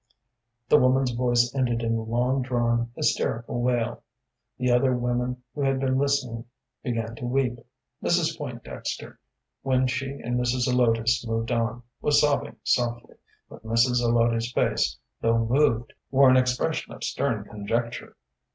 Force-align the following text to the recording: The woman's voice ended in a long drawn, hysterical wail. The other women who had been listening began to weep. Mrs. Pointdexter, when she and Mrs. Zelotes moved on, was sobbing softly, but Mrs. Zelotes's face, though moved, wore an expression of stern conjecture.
The 0.67 0.79
woman's 0.79 1.11
voice 1.11 1.53
ended 1.53 1.83
in 1.83 1.93
a 1.93 2.01
long 2.01 2.41
drawn, 2.41 2.91
hysterical 2.95 3.61
wail. 3.61 4.01
The 4.57 4.71
other 4.71 4.95
women 4.97 5.43
who 5.53 5.61
had 5.61 5.79
been 5.79 5.99
listening 5.99 6.45
began 6.81 7.13
to 7.17 7.25
weep. 7.27 7.59
Mrs. 8.01 8.35
Pointdexter, 8.35 9.17
when 9.61 9.85
she 9.85 10.07
and 10.07 10.39
Mrs. 10.39 10.61
Zelotes 10.67 11.23
moved 11.27 11.51
on, 11.51 11.83
was 12.01 12.19
sobbing 12.19 12.55
softly, 12.63 13.17
but 13.47 13.63
Mrs. 13.63 13.97
Zelotes's 13.97 14.51
face, 14.51 14.97
though 15.21 15.45
moved, 15.45 15.93
wore 16.09 16.31
an 16.31 16.35
expression 16.37 16.93
of 16.95 17.03
stern 17.03 17.43
conjecture. 17.43 18.15